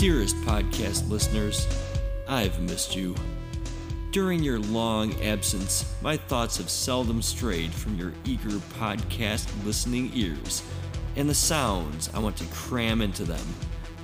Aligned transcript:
Dearest 0.00 0.34
podcast 0.46 1.10
listeners, 1.10 1.68
I've 2.26 2.58
missed 2.62 2.96
you. 2.96 3.14
During 4.12 4.42
your 4.42 4.58
long 4.58 5.12
absence, 5.20 5.94
my 6.00 6.16
thoughts 6.16 6.56
have 6.56 6.70
seldom 6.70 7.20
strayed 7.20 7.70
from 7.70 7.98
your 7.98 8.14
eager 8.24 8.56
podcast 8.78 9.46
listening 9.62 10.10
ears 10.14 10.62
and 11.16 11.28
the 11.28 11.34
sounds 11.34 12.08
I 12.14 12.18
want 12.18 12.38
to 12.38 12.46
cram 12.46 13.02
into 13.02 13.24
them, 13.24 13.44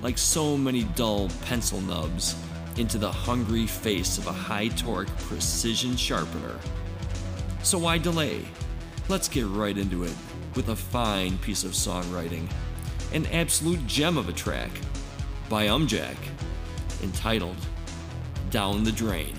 like 0.03 0.19
so 0.19 0.55
many 0.55 0.83
dull 0.83 1.31
pencil 1.45 1.81
nubs, 1.81 2.35
into 2.77 2.99
the 2.99 3.11
hungry 3.11 3.65
face 3.65 4.19
of 4.19 4.27
a 4.27 4.31
high 4.31 4.67
torque 4.67 5.09
precision 5.21 5.95
sharpener. 5.95 6.59
So 7.63 7.79
why 7.79 7.97
delay? 7.97 8.45
Let's 9.09 9.27
get 9.27 9.47
right 9.47 9.75
into 9.75 10.03
it 10.03 10.13
with 10.55 10.69
a 10.69 10.75
fine 10.75 11.39
piece 11.39 11.63
of 11.63 11.71
songwriting, 11.71 12.47
an 13.13 13.25
absolute 13.31 13.87
gem 13.87 14.19
of 14.19 14.29
a 14.29 14.33
track 14.33 14.69
by 15.49 15.67
UMJAK, 15.67 16.17
entitled 17.03 17.55
Down 18.49 18.83
the 18.83 18.91
Drain. 18.91 19.33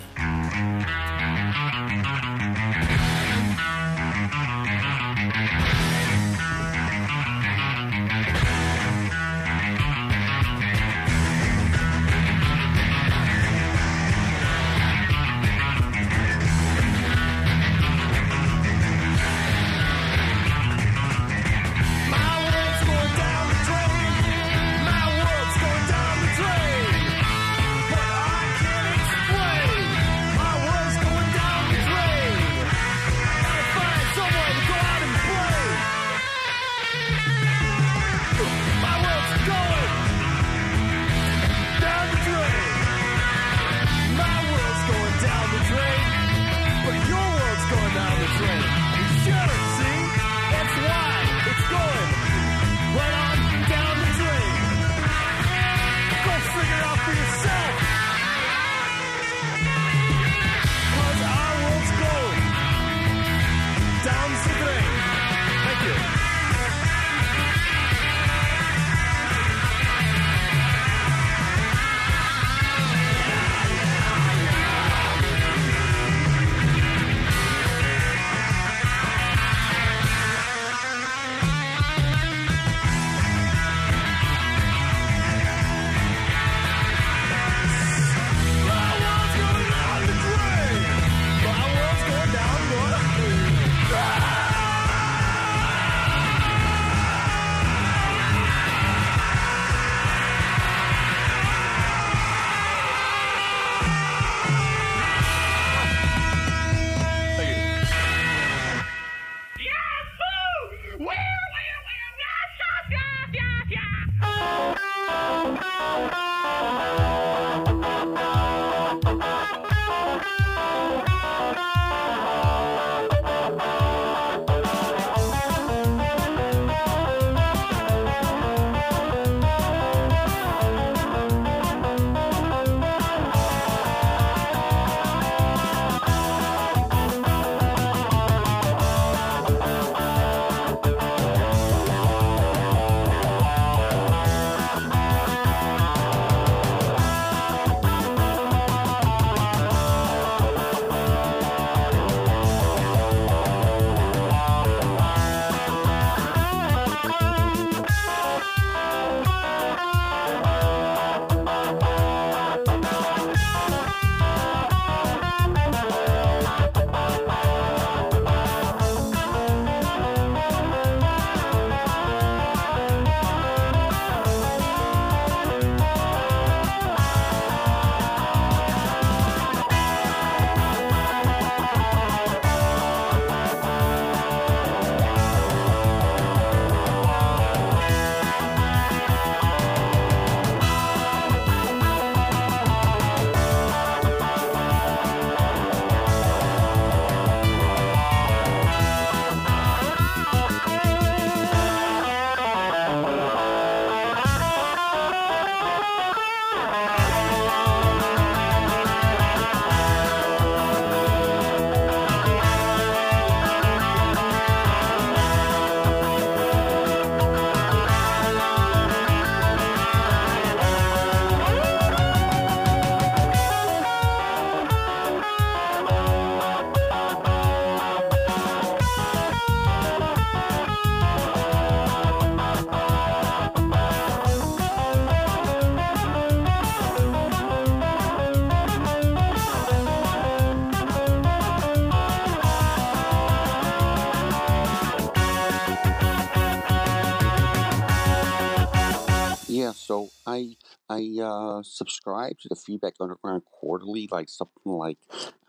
Uh, 251.59 251.63
subscribed 251.63 252.43
to 252.43 252.49
the 252.49 252.57
Feedback 252.57 252.95
Underground 253.01 253.43
Quarterly 253.51 254.09
like 254.11 254.29
something 254.29 254.73
like 254.73 254.99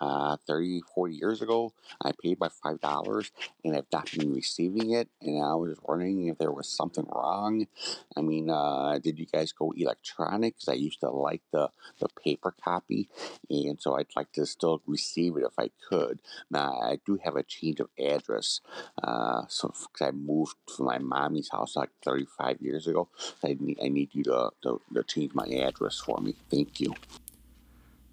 uh, 0.02 0.38
30, 0.48 0.82
40 0.96 1.16
years 1.16 1.42
ago. 1.42 1.74
I 2.02 2.12
paid 2.24 2.40
my 2.40 2.50
$5 2.50 3.32
and 3.66 3.76
I've 3.76 3.86
not 3.92 4.12
been 4.12 4.34
receiving 4.34 4.92
it. 4.92 5.10
And 5.22 5.44
I 5.44 5.56
was 5.56 5.78
wondering 5.84 6.28
if 6.28 6.38
there 6.38 6.52
was 6.52 6.70
something 6.70 7.06
wrong. 7.12 7.68
I 8.16 8.22
mean, 8.22 8.50
uh, 8.50 9.00
did 9.00 9.20
you 9.20 9.26
guys 9.26 9.52
go 9.52 9.74
electronic? 9.76 10.56
Because 10.56 10.70
I 10.70 10.74
used 10.74 11.02
to 11.02 11.10
like 11.10 11.42
the, 11.52 11.70
the 12.00 12.08
paper 12.24 12.54
copy. 12.64 13.10
And 13.50 13.82
so 13.82 13.96
I'd 13.96 14.16
like 14.16 14.32
to 14.34 14.46
still 14.46 14.82
receive 14.86 15.36
it 15.38 15.44
if 15.44 15.58
I 15.58 15.70
could. 15.90 16.20
Now, 16.50 16.80
I 16.82 17.00
do 17.06 17.20
have 17.24 17.36
a 17.36 17.44
change 17.44 17.80
of 17.80 17.90
address. 17.98 18.62
Uh, 19.02 19.44
so, 19.48 19.74
I 20.02 20.12
moved 20.12 20.56
from 20.76 20.86
my 20.86 20.98
mommy's 20.98 21.50
house 21.50 21.76
like 21.76 21.90
35 22.04 22.62
years 22.62 22.88
ago. 22.88 23.10
I 23.44 23.58
need, 23.60 23.80
I 23.84 23.90
need 23.90 24.10
you 24.14 24.24
to, 24.24 24.52
to, 24.64 24.82
to 24.94 25.04
change 25.04 25.34
my 25.34 25.46
address 25.46 25.99
for 26.00 26.20
me. 26.20 26.36
Thank 26.50 26.80
you. 26.80 26.94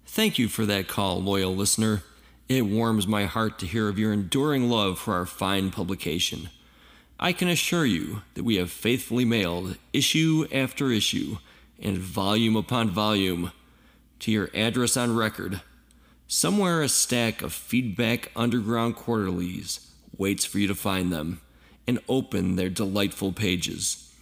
Thank 0.05 0.39
you 0.39 0.47
for 0.47 0.65
that 0.65 0.87
call, 0.87 1.21
loyal 1.21 1.55
listener. 1.55 2.03
It 2.49 2.65
warms 2.65 3.07
my 3.07 3.25
heart 3.25 3.59
to 3.59 3.65
hear 3.65 3.89
of 3.89 3.99
your 3.99 4.13
enduring 4.13 4.69
love 4.69 4.99
for 4.99 5.13
our 5.13 5.25
fine 5.25 5.69
publication. 5.69 6.49
I 7.19 7.33
can 7.33 7.47
assure 7.47 7.85
you 7.85 8.21
that 8.35 8.43
we 8.43 8.55
have 8.55 8.71
faithfully 8.71 9.25
mailed 9.25 9.77
issue 9.91 10.47
after 10.51 10.91
issue 10.91 11.37
and 11.79 11.97
volume 11.97 12.55
upon 12.55 12.89
volume 12.89 13.51
to 14.19 14.31
your 14.31 14.49
address 14.53 14.95
on 14.95 15.15
record. 15.15 15.61
Somewhere 16.27 16.81
a 16.81 16.89
stack 16.89 17.41
of 17.41 17.53
feedback 17.53 18.31
underground 18.35 18.95
quarterlies 18.95 19.91
waits 20.17 20.45
for 20.45 20.59
you 20.59 20.67
to 20.67 20.75
find 20.75 21.11
them 21.11 21.41
and 21.87 21.99
open 22.07 22.55
their 22.55 22.69
delightful 22.69 23.31
pages. 23.31 24.13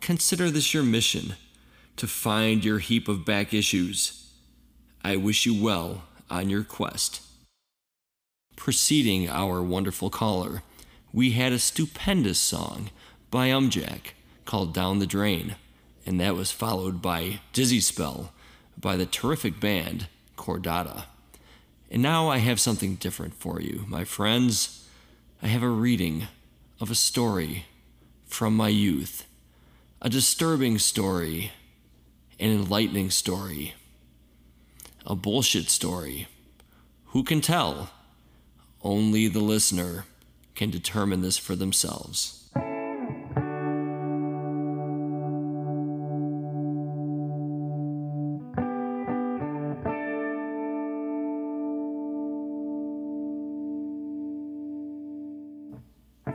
Consider 0.00 0.50
this 0.50 0.74
your 0.74 0.82
mission 0.82 1.34
to 1.96 2.06
find 2.06 2.64
your 2.64 2.78
heap 2.78 3.08
of 3.08 3.24
back 3.24 3.54
issues. 3.54 4.32
I 5.02 5.16
wish 5.16 5.46
you 5.46 5.62
well 5.62 6.04
on 6.28 6.50
your 6.50 6.64
quest. 6.64 7.22
Preceding 8.56 9.28
our 9.28 9.62
wonderful 9.62 10.10
caller, 10.10 10.62
we 11.12 11.32
had 11.32 11.52
a 11.52 11.58
stupendous 11.58 12.38
song 12.38 12.90
by 13.30 13.48
UMJAK 13.48 14.12
called 14.44 14.74
Down 14.74 14.98
the 14.98 15.06
Drain, 15.06 15.56
and 16.04 16.20
that 16.20 16.34
was 16.34 16.50
followed 16.52 17.00
by 17.00 17.40
Dizzy 17.52 17.80
Spell 17.80 18.32
by 18.78 18.96
the 18.96 19.06
terrific 19.06 19.58
band 19.60 20.08
Chordata. 20.36 21.04
And 21.90 22.02
now 22.02 22.28
I 22.28 22.38
have 22.38 22.60
something 22.60 22.96
different 22.96 23.34
for 23.34 23.60
you, 23.60 23.84
my 23.86 24.04
friends. 24.04 24.86
I 25.42 25.48
have 25.48 25.62
a 25.62 25.68
reading 25.68 26.26
of 26.80 26.90
a 26.90 26.94
story 26.94 27.66
from 28.26 28.56
my 28.56 28.68
youth, 28.68 29.26
a 30.02 30.10
disturbing 30.10 30.78
story, 30.78 31.52
an 32.38 32.50
enlightening 32.50 33.10
story, 33.10 33.74
a 35.06 35.14
bullshit 35.14 35.70
story. 35.70 36.28
Who 37.06 37.24
can 37.24 37.40
tell? 37.40 37.90
Only 38.82 39.28
the 39.28 39.40
listener 39.40 40.04
can 40.54 40.70
determine 40.70 41.22
this 41.22 41.38
for 41.38 41.56
themselves. 41.56 42.50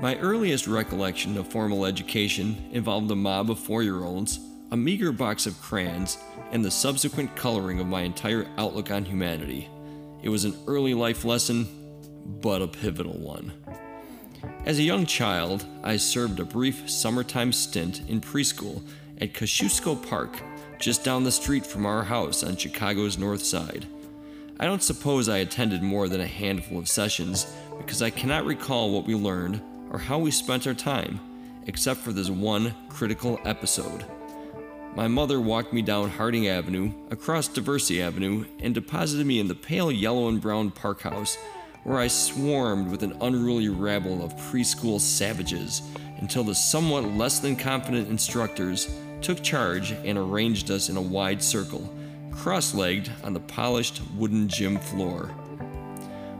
My 0.02 0.18
earliest 0.18 0.66
recollection 0.66 1.38
of 1.38 1.48
formal 1.48 1.86
education 1.86 2.70
involved 2.72 3.12
a 3.12 3.16
mob 3.16 3.52
of 3.52 3.60
four 3.60 3.84
year 3.84 4.04
olds, 4.04 4.40
a 4.72 4.78
meager 4.78 5.12
box 5.12 5.46
of 5.46 5.62
crayons, 5.62 6.18
and 6.52 6.64
the 6.64 6.72
subsequent 6.72 7.36
coloring 7.36 7.80
of 7.80 7.88
my 7.88 8.02
entire 8.02 8.48
outlook 8.58 8.90
on 8.90 9.04
humanity. 9.04 9.70
It 10.24 10.30
was 10.30 10.46
an 10.46 10.58
early 10.66 10.94
life 10.94 11.26
lesson, 11.26 11.68
but 12.42 12.62
a 12.62 12.68
pivotal 12.68 13.18
one. 13.20 13.52
As 14.66 14.80
a 14.80 14.84
young 14.84 15.06
child, 15.06 15.66
I 15.84 15.98
served 15.98 16.40
a 16.40 16.46
brief 16.46 16.90
summertime 16.90 17.52
stint 17.52 18.02
in 18.08 18.22
preschool 18.22 18.82
at 19.20 19.34
Kosciuszko 19.34 20.08
Park, 20.08 20.42
just 20.80 21.04
down 21.04 21.24
the 21.24 21.32
street 21.32 21.66
from 21.66 21.86
our 21.86 22.04
house 22.04 22.44
on 22.44 22.56
Chicago's 22.56 23.18
north 23.18 23.44
side. 23.44 23.86
I 24.60 24.66
don't 24.66 24.84
suppose 24.84 25.28
I 25.28 25.40
attended 25.40 25.84
more 25.84 26.08
than 26.08 26.22
a 26.22 26.28
handful 26.28 26.80
of 26.80 26.88
sessions 26.88 27.52
because 27.78 28.02
I 28.02 28.10
cannot 28.10 28.46
recall 28.46 28.92
what 28.92 29.06
we 29.06 29.16
learned 29.16 29.62
or 29.92 30.00
how 30.00 30.18
we 30.18 30.32
spent 30.32 30.66
our 30.66 30.74
time, 30.74 31.20
except 31.68 32.00
for 32.00 32.14
this 32.14 32.30
one 32.30 32.74
critical 32.90 33.40
episode. 33.44 34.06
My 34.94 35.08
mother 35.08 35.40
walked 35.40 35.72
me 35.72 35.82
down 35.82 36.10
Harding 36.10 36.50
Avenue, 36.50 36.92
across 37.10 37.48
Diversey 37.48 38.02
Avenue, 38.02 38.44
and 38.60 38.74
deposited 38.74 39.26
me 39.26 39.40
in 39.40 39.48
the 39.48 39.56
pale 39.56 39.90
yellow 39.90 40.28
and 40.28 40.42
brown 40.42 40.70
park 40.70 41.02
house, 41.02 41.38
where 41.86 41.98
I 41.98 42.08
swarmed 42.08 42.92
with 42.92 43.02
an 43.02 43.16
unruly 43.22 43.70
rabble 43.70 44.22
of 44.22 44.36
preschool 44.36 45.00
savages 45.00 45.82
until 46.18 46.44
the 46.44 46.54
somewhat 46.54 47.06
less 47.06 47.40
than 47.40 47.56
confident 47.56 48.10
instructors 48.10 48.94
took 49.22 49.42
charge 49.42 49.92
and 49.92 50.18
arranged 50.18 50.70
us 50.70 50.90
in 50.90 50.98
a 50.98 51.02
wide 51.02 51.42
circle, 51.42 51.90
cross 52.30 52.74
legged 52.74 53.10
on 53.24 53.34
the 53.34 53.40
polished 53.40 54.02
wooden 54.18 54.50
gym 54.50 54.78
floor. 54.78 55.34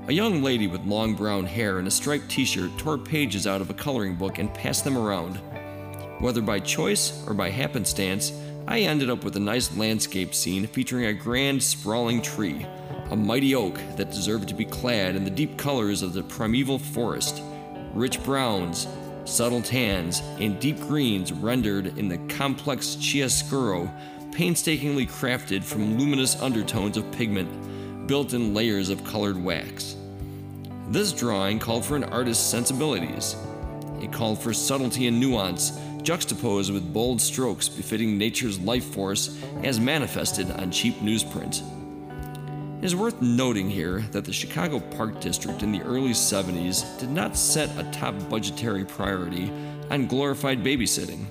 A 0.08 0.14
young 0.14 0.44
lady 0.44 0.68
with 0.68 0.86
long 0.86 1.16
brown 1.16 1.46
hair 1.46 1.80
and 1.80 1.88
a 1.88 1.92
striped 1.92 2.30
t 2.30 2.44
shirt 2.44 2.78
tore 2.78 2.98
pages 2.98 3.48
out 3.48 3.62
of 3.62 3.70
a 3.70 3.74
coloring 3.74 4.16
book 4.16 4.40
and 4.40 4.54
passed 4.54 4.84
them 4.84 4.98
around. 4.98 5.40
Whether 6.22 6.44
by 6.44 6.60
choice 6.60 7.28
or 7.28 7.34
by 7.34 7.50
happenstance, 7.50 8.32
I 8.68 8.82
ended 8.82 9.10
up 9.10 9.24
with 9.24 9.36
a 9.38 9.40
nice 9.40 9.76
landscape 9.76 10.36
scene 10.36 10.68
featuring 10.68 11.06
a 11.06 11.14
grand, 11.14 11.64
sprawling 11.64 12.22
tree, 12.22 12.64
a 13.10 13.16
mighty 13.16 13.56
oak 13.56 13.80
that 13.98 14.12
deserved 14.12 14.48
to 14.50 14.54
be 14.54 14.64
clad 14.64 15.16
in 15.16 15.24
the 15.24 15.32
deep 15.32 15.58
colors 15.58 16.04
of 16.04 16.14
the 16.14 16.22
primeval 16.22 16.78
forest 16.78 17.42
rich 17.96 18.24
browns, 18.24 18.88
subtle 19.26 19.64
tans, 19.64 20.22
and 20.40 20.60
deep 20.60 20.80
greens 20.82 21.34
rendered 21.34 21.98
in 21.98 22.08
the 22.08 22.20
complex 22.36 22.96
chiaroscuro, 22.98 23.92
painstakingly 24.32 25.08
crafted 25.08 25.64
from 25.64 25.98
luminous 25.98 26.40
undertones 26.40 26.98
of 26.98 27.12
pigment 27.12 28.08
built 28.08 28.34
in 28.34 28.54
layers 28.54 28.90
of 28.90 29.04
colored 29.04 29.44
wax. 29.44 29.96
This 30.90 31.14
drawing 31.14 31.58
called 31.58 31.84
for 31.84 31.96
an 31.96 32.04
artist's 32.04 32.46
sensibilities. 32.46 33.36
It 34.02 34.12
called 34.12 34.42
for 34.42 34.54
subtlety 34.54 35.08
and 35.08 35.20
nuance, 35.20 35.78
juxtaposed 36.04 36.74
with 36.74 36.94
bold 36.94 37.22
strokes 37.22 37.70
befitting 37.70 38.18
nature's 38.18 38.60
life 38.60 38.86
force 38.86 39.40
as 39.64 39.80
manifested 39.80 40.50
on 40.52 40.72
cheap 40.72 40.96
newsprint. 41.00 41.62
It 42.80 42.86
is 42.86 42.96
worth 42.96 43.22
noting 43.22 43.70
here 43.70 44.00
that 44.12 44.26
the 44.26 44.34
Chicago 44.34 44.80
Park 44.80 45.22
District 45.22 45.62
in 45.62 45.72
the 45.72 45.84
early 45.84 46.12
70s 46.12 47.00
did 47.00 47.10
not 47.10 47.38
set 47.38 47.70
a 47.78 47.90
top 47.92 48.16
budgetary 48.30 48.86
priority 48.86 49.52
on 49.92 50.08
glorified 50.08 50.64
babysitting. 50.64 51.26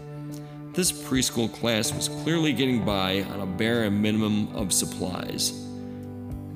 This 0.75 0.93
preschool 0.93 1.53
class 1.53 1.93
was 1.93 2.09
clearly 2.09 2.53
getting 2.53 2.85
by 2.85 3.23
on 3.23 3.41
a 3.41 3.47
bare 3.47 3.91
minimum 3.91 4.55
of 4.55 4.73
supplies. 4.73 5.67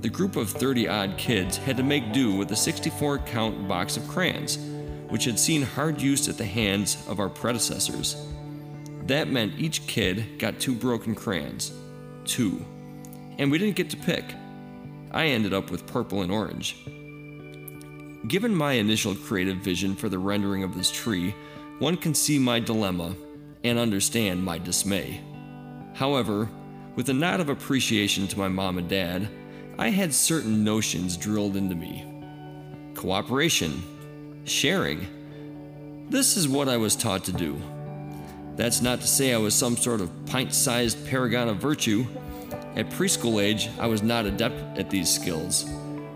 The 0.03 0.09
group 0.09 0.37
of 0.37 0.51
30 0.51 0.87
odd 0.87 1.19
kids 1.19 1.57
had 1.57 1.77
to 1.79 1.83
make 1.83 2.13
do 2.13 2.37
with 2.37 2.53
a 2.53 2.57
64 2.57 3.19
count 3.19 3.67
box 3.67 3.97
of 3.97 4.07
crayons, 4.07 4.59
which 5.09 5.25
had 5.25 5.39
seen 5.39 5.63
hard 5.63 6.01
use 6.01 6.29
at 6.29 6.39
the 6.39 6.45
hands 6.45 6.97
of 7.09 7.21
our 7.21 7.29
predecessors. 7.29 8.17
That 9.07 9.29
meant 9.29 9.59
each 9.59 9.87
kid 9.87 10.39
got 10.39 10.61
two 10.61 10.75
broken 10.75 11.15
crayons. 11.15 11.73
Two. 12.25 12.65
And 13.39 13.51
we 13.51 13.59
didn't 13.59 13.77
get 13.77 13.91
to 13.91 13.97
pick. 13.97 14.25
I 15.11 15.27
ended 15.27 15.53
up 15.53 15.71
with 15.71 15.87
purple 15.87 16.23
and 16.23 16.33
orange. 16.33 16.77
Given 18.29 18.55
my 18.55 18.73
initial 18.73 19.15
creative 19.15 19.59
vision 19.59 19.95
for 19.95 20.09
the 20.09 20.19
rendering 20.19 20.63
of 20.65 20.75
this 20.75 20.91
tree, 20.91 21.35
one 21.79 21.97
can 21.97 22.15
see 22.15 22.39
my 22.39 22.59
dilemma 22.59 23.15
and 23.63 23.79
understand 23.79 24.43
my 24.43 24.59
dismay. 24.59 25.21
However, 25.95 26.49
with 26.97 27.09
a 27.09 27.15
nod 27.15 27.41
of 27.41 27.49
appreciation 27.49 28.27
to 28.29 28.39
my 28.39 28.49
mom 28.49 28.79
and 28.79 28.89
dad, 28.89 29.29
I 29.79 29.91
had 29.91 30.15
certain 30.15 30.65
notions 30.65 31.17
drilled 31.17 31.57
into 31.57 31.75
me 31.75 32.11
cooperation, 32.95 33.83
sharing. 34.45 35.07
This 36.11 36.37
is 36.37 36.47
what 36.47 36.69
I 36.69 36.77
was 36.77 36.97
taught 36.97 37.25
to 37.25 37.33
do. 37.33 37.61
That's 38.57 38.81
not 38.81 39.01
to 39.01 39.07
say 39.07 39.35
I 39.35 39.39
was 39.39 39.55
some 39.55 39.77
sort 39.77 40.01
of 40.01 40.11
pint 40.27 40.55
sized 40.55 41.07
paragon 41.09 41.49
of 41.49 41.57
virtue. 41.57 42.07
At 42.77 42.91
preschool 42.91 43.43
age, 43.43 43.71
I 43.79 43.87
was 43.87 44.03
not 44.03 44.27
adept 44.27 44.79
at 44.79 44.91
these 44.91 45.13
skills, 45.13 45.65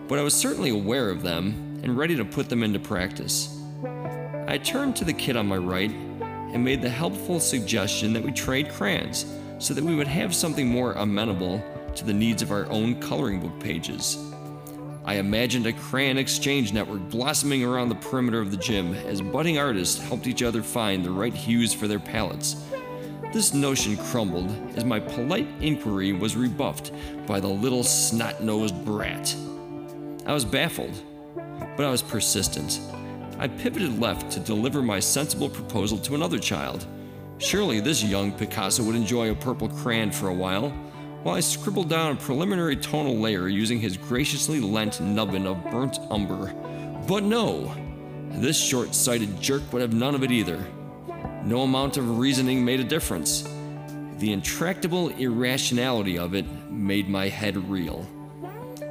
but 0.08 0.18
I 0.18 0.22
was 0.22 0.34
certainly 0.34 0.70
aware 0.70 1.10
of 1.10 1.22
them 1.22 1.80
and 1.82 1.96
ready 1.96 2.16
to 2.16 2.24
put 2.24 2.48
them 2.48 2.62
into 2.62 2.78
practice. 2.78 3.56
I 4.46 4.58
turned 4.58 4.96
to 4.96 5.04
the 5.04 5.12
kid 5.12 5.36
on 5.36 5.46
my 5.46 5.56
right 5.56 5.90
and 5.90 6.64
made 6.64 6.82
the 6.82 6.88
helpful 6.88 7.40
suggestion 7.40 8.12
that 8.12 8.22
we 8.22 8.32
trade 8.32 8.70
crayons 8.70 9.26
so 9.58 9.74
that 9.74 9.84
we 9.84 9.94
would 9.94 10.06
have 10.06 10.34
something 10.34 10.68
more 10.68 10.92
amenable 10.92 11.62
to 11.94 12.04
the 12.04 12.12
needs 12.12 12.42
of 12.42 12.52
our 12.52 12.66
own 12.66 13.00
coloring 13.00 13.40
book 13.40 13.58
pages. 13.60 14.16
I 15.04 15.14
imagined 15.14 15.66
a 15.66 15.72
crayon 15.72 16.18
exchange 16.18 16.72
network 16.72 17.08
blossoming 17.08 17.64
around 17.64 17.88
the 17.88 17.94
perimeter 17.94 18.40
of 18.40 18.50
the 18.50 18.56
gym 18.56 18.94
as 18.94 19.22
budding 19.22 19.58
artists 19.58 19.98
helped 19.98 20.26
each 20.26 20.42
other 20.42 20.62
find 20.62 21.04
the 21.04 21.10
right 21.10 21.34
hues 21.34 21.72
for 21.72 21.88
their 21.88 21.98
palettes. 21.98 22.56
This 23.32 23.52
notion 23.52 23.96
crumbled 23.96 24.50
as 24.76 24.84
my 24.84 25.00
polite 25.00 25.48
inquiry 25.60 26.12
was 26.12 26.36
rebuffed 26.36 26.92
by 27.26 27.40
the 27.40 27.48
little 27.48 27.84
snot 27.84 28.42
nosed 28.42 28.84
brat. 28.84 29.34
I 30.26 30.32
was 30.32 30.44
baffled, 30.44 31.02
but 31.76 31.86
I 31.86 31.90
was 31.90 32.02
persistent. 32.02 32.80
I 33.38 33.48
pivoted 33.48 34.00
left 34.00 34.30
to 34.32 34.40
deliver 34.40 34.82
my 34.82 34.98
sensible 34.98 35.48
proposal 35.48 35.98
to 35.98 36.14
another 36.14 36.38
child. 36.38 36.86
Surely 37.38 37.80
this 37.80 38.02
young 38.02 38.32
Picasso 38.32 38.82
would 38.82 38.96
enjoy 38.96 39.30
a 39.30 39.34
purple 39.34 39.68
crayon 39.68 40.10
for 40.10 40.28
a 40.28 40.34
while, 40.34 40.72
while 41.28 41.36
I 41.36 41.40
scribbled 41.40 41.90
down 41.90 42.12
a 42.12 42.16
preliminary 42.16 42.74
tonal 42.74 43.14
layer 43.14 43.48
using 43.48 43.78
his 43.78 43.98
graciously 43.98 44.60
lent 44.60 44.98
nubbin 44.98 45.46
of 45.46 45.62
burnt 45.70 45.98
umber. 46.10 46.54
But 47.06 47.22
no! 47.22 47.70
This 48.30 48.58
short 48.58 48.94
sighted 48.94 49.38
jerk 49.38 49.70
would 49.70 49.82
have 49.82 49.92
none 49.92 50.14
of 50.14 50.22
it 50.22 50.30
either. 50.30 50.64
No 51.44 51.64
amount 51.64 51.98
of 51.98 52.18
reasoning 52.18 52.64
made 52.64 52.80
a 52.80 52.84
difference. 52.84 53.42
The 54.16 54.32
intractable 54.32 55.10
irrationality 55.10 56.18
of 56.18 56.34
it 56.34 56.46
made 56.70 57.10
my 57.10 57.28
head 57.28 57.58
reel. 57.68 58.06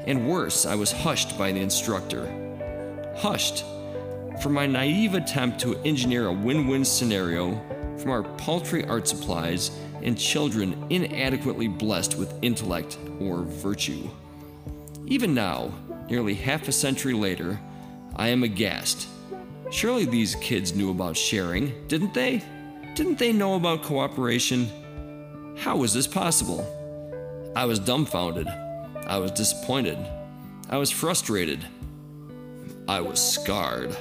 And 0.05 0.29
worse, 0.29 0.67
I 0.67 0.75
was 0.75 0.91
hushed 0.91 1.39
by 1.39 1.51
the 1.51 1.61
instructor. 1.61 2.27
Hushed 3.17 3.65
for 4.43 4.49
my 4.49 4.67
naive 4.67 5.15
attempt 5.15 5.59
to 5.61 5.75
engineer 5.77 6.27
a 6.27 6.33
win 6.33 6.67
win 6.67 6.85
scenario 6.85 7.59
from 7.97 8.11
our 8.11 8.21
paltry 8.21 8.85
art 8.85 9.07
supplies 9.07 9.71
and 10.03 10.17
children 10.17 10.85
inadequately 10.89 11.67
blessed 11.67 12.17
with 12.17 12.33
intellect 12.41 12.97
or 13.19 13.43
virtue. 13.43 14.09
Even 15.05 15.33
now, 15.33 15.71
nearly 16.09 16.33
half 16.33 16.67
a 16.67 16.71
century 16.71 17.13
later, 17.13 17.59
I 18.15 18.29
am 18.29 18.43
aghast. 18.43 19.07
Surely 19.71 20.05
these 20.05 20.35
kids 20.35 20.75
knew 20.75 20.91
about 20.91 21.17
sharing, 21.17 21.73
didn't 21.87 22.13
they? 22.13 22.43
Didn't 22.95 23.19
they 23.19 23.31
know 23.31 23.55
about 23.55 23.83
cooperation? 23.83 24.69
How 25.57 25.77
was 25.77 25.93
this 25.93 26.07
possible? 26.07 26.65
I 27.55 27.65
was 27.65 27.79
dumbfounded. 27.79 28.47
I 29.05 29.17
was 29.17 29.31
disappointed. 29.31 29.97
I 30.69 30.77
was 30.77 30.91
frustrated. 30.91 31.65
I 32.87 33.01
was 33.01 33.19
scarred. 33.19 33.91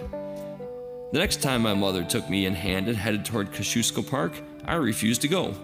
The 1.12 1.19
next 1.19 1.43
time 1.43 1.62
my 1.62 1.75
mother 1.75 2.05
took 2.05 2.29
me 2.29 2.47
in 2.47 2.55
hand 2.55 2.88
and 2.88 2.97
headed 2.97 3.25
toward 3.25 3.53
Kosciuszko 3.53 4.09
Park, 4.09 4.33
I 4.65 4.75
refused 4.75 5.23
to 5.23 5.29
go. 5.29 5.55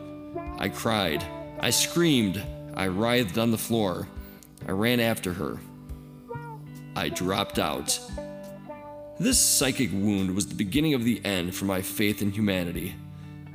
I 0.59 0.69
cried. 0.69 1.25
I 1.61 1.71
screamed. 1.71 2.43
I 2.75 2.89
writhed 2.89 3.39
on 3.39 3.51
the 3.51 3.59
floor. 3.59 4.09
I 4.67 4.73
ran 4.73 5.01
after 5.01 5.33
her. 5.33 5.59
I 6.95 7.09
dropped 7.09 7.59
out. 7.59 7.99
This 9.19 9.39
psychic 9.39 9.93
wound 9.93 10.35
was 10.35 10.47
the 10.47 10.55
beginning 10.55 10.95
of 10.95 11.05
the 11.05 11.25
end 11.25 11.55
for 11.55 11.65
my 11.65 11.83
faith 11.83 12.23
in 12.23 12.31
humanity. 12.31 12.95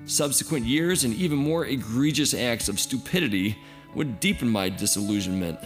Subsequent 0.06 0.66
years 0.66 1.04
and 1.04 1.14
even 1.16 1.38
more 1.38 1.66
egregious 1.66 2.34
acts 2.34 2.70
of 2.70 2.80
stupidity 2.80 3.58
would 3.94 4.20
deepen 4.20 4.50
my 4.50 4.70
disillusionment. 4.70 5.60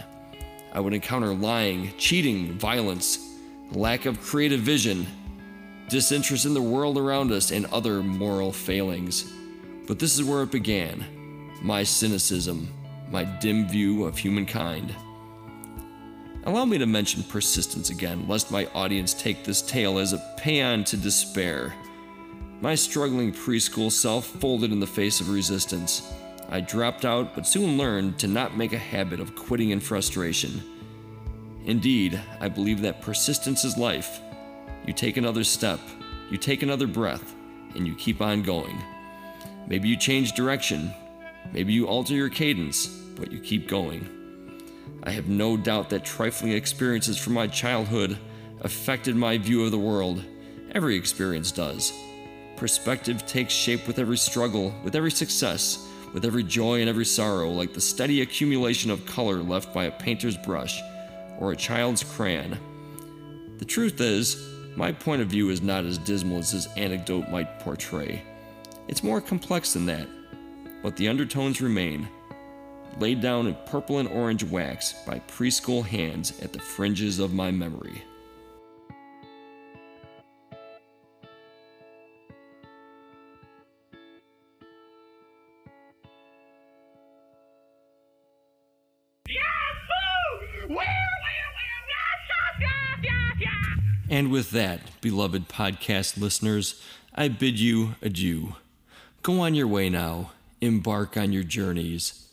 I 0.72 0.80
would 0.80 0.94
encounter 0.94 1.34
lying, 1.34 1.92
cheating, 1.98 2.58
violence, 2.58 3.18
lack 3.72 4.06
of 4.06 4.20
creative 4.20 4.60
vision, 4.60 5.06
disinterest 5.88 6.46
in 6.46 6.54
the 6.54 6.62
world 6.62 6.98
around 6.98 7.30
us, 7.30 7.52
and 7.52 7.66
other 7.66 8.02
moral 8.02 8.52
failings. 8.52 9.32
But 9.86 9.98
this 9.98 10.18
is 10.18 10.24
where 10.24 10.42
it 10.42 10.50
began 10.50 11.21
my 11.62 11.84
cynicism, 11.84 12.68
my 13.08 13.22
dim 13.22 13.68
view 13.68 14.04
of 14.04 14.18
humankind. 14.18 14.94
Allow 16.44 16.64
me 16.64 16.76
to 16.78 16.86
mention 16.86 17.22
persistence 17.22 17.88
again, 17.88 18.26
lest 18.26 18.50
my 18.50 18.66
audience 18.74 19.14
take 19.14 19.44
this 19.44 19.62
tale 19.62 19.98
as 19.98 20.12
a 20.12 20.34
paean 20.38 20.82
to 20.84 20.96
despair. 20.96 21.72
My 22.60 22.74
struggling 22.74 23.32
preschool 23.32 23.92
self 23.92 24.26
folded 24.26 24.72
in 24.72 24.80
the 24.80 24.86
face 24.88 25.20
of 25.20 25.30
resistance. 25.30 26.12
I 26.48 26.60
dropped 26.60 27.04
out, 27.04 27.32
but 27.32 27.46
soon 27.46 27.78
learned 27.78 28.18
to 28.18 28.26
not 28.26 28.56
make 28.56 28.72
a 28.72 28.78
habit 28.78 29.20
of 29.20 29.36
quitting 29.36 29.70
in 29.70 29.78
frustration. 29.78 30.60
Indeed, 31.64 32.20
I 32.40 32.48
believe 32.48 32.82
that 32.82 33.00
persistence 33.00 33.64
is 33.64 33.78
life. 33.78 34.20
You 34.84 34.92
take 34.92 35.16
another 35.16 35.44
step, 35.44 35.78
you 36.28 36.38
take 36.38 36.64
another 36.64 36.88
breath, 36.88 37.36
and 37.76 37.86
you 37.86 37.94
keep 37.94 38.20
on 38.20 38.42
going. 38.42 38.82
Maybe 39.68 39.88
you 39.88 39.96
change 39.96 40.32
direction, 40.32 40.92
maybe 41.52 41.72
you 41.72 41.86
alter 41.86 42.14
your 42.14 42.28
cadence, 42.28 42.86
but 42.86 43.32
you 43.32 43.38
keep 43.38 43.68
going. 43.68 44.08
I 45.02 45.10
have 45.10 45.28
no 45.28 45.56
doubt 45.56 45.90
that 45.90 46.04
trifling 46.04 46.52
experiences 46.52 47.18
from 47.18 47.32
my 47.32 47.46
childhood 47.46 48.18
affected 48.60 49.16
my 49.16 49.38
view 49.38 49.64
of 49.64 49.70
the 49.70 49.78
world. 49.78 50.22
Every 50.72 50.96
experience 50.96 51.50
does. 51.50 51.92
Perspective 52.56 53.26
takes 53.26 53.52
shape 53.52 53.86
with 53.86 53.98
every 53.98 54.16
struggle, 54.16 54.72
with 54.84 54.94
every 54.94 55.10
success, 55.10 55.88
with 56.12 56.24
every 56.24 56.44
joy 56.44 56.80
and 56.80 56.88
every 56.88 57.04
sorrow, 57.04 57.50
like 57.50 57.74
the 57.74 57.80
steady 57.80 58.20
accumulation 58.20 58.90
of 58.90 59.04
color 59.06 59.42
left 59.42 59.74
by 59.74 59.84
a 59.84 59.90
painter's 59.90 60.36
brush 60.36 60.80
or 61.38 61.52
a 61.52 61.56
child's 61.56 62.04
crayon. 62.04 62.58
The 63.58 63.64
truth 63.64 64.00
is, 64.00 64.36
my 64.76 64.92
point 64.92 65.22
of 65.22 65.28
view 65.28 65.50
is 65.50 65.62
not 65.62 65.84
as 65.84 65.98
dismal 65.98 66.38
as 66.38 66.52
this 66.52 66.68
anecdote 66.76 67.28
might 67.28 67.60
portray. 67.60 68.22
It's 68.88 69.02
more 69.02 69.20
complex 69.20 69.72
than 69.72 69.86
that, 69.86 70.06
but 70.82 70.96
the 70.96 71.08
undertones 71.08 71.60
remain, 71.60 72.08
laid 72.98 73.20
down 73.20 73.46
in 73.46 73.56
purple 73.66 73.98
and 73.98 74.08
orange 74.08 74.44
wax 74.44 74.92
by 75.06 75.18
preschool 75.20 75.84
hands 75.84 76.38
at 76.40 76.52
the 76.52 76.58
fringes 76.58 77.18
of 77.18 77.32
my 77.32 77.50
memory. 77.50 78.02
And 94.10 94.30
with 94.30 94.50
that, 94.50 95.00
beloved 95.00 95.48
podcast 95.48 96.18
listeners, 96.20 96.82
I 97.14 97.28
bid 97.28 97.58
you 97.58 97.94
adieu. 98.02 98.56
Go 99.22 99.40
on 99.40 99.54
your 99.54 99.66
way 99.66 99.88
now, 99.88 100.32
embark 100.62 101.16
on 101.16 101.32
your 101.32 101.42
journeys, 101.42 102.28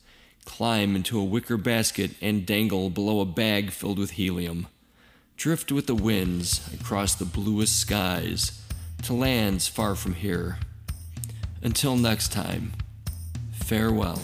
climb 0.46 0.96
into 0.96 1.20
a 1.20 1.24
wicker 1.24 1.58
basket 1.58 2.12
and 2.22 2.46
dangle 2.46 2.90
below 2.90 3.20
a 3.20 3.26
bag 3.26 3.72
filled 3.72 4.00
with 4.00 4.12
helium. 4.12 4.68
Drift 5.36 5.72
with 5.72 5.88
the 5.88 5.96
winds 5.96 6.74
across 6.74 7.16
the 7.16 7.26
bluest 7.26 7.78
skies 7.78 8.62
to 9.04 9.14
lands 9.14 9.68
far 9.68 9.96
from 9.96 10.14
here. 10.14 10.60
Until 11.62 11.98
next 11.98 12.32
time, 12.32 12.74
farewell. 13.52 14.22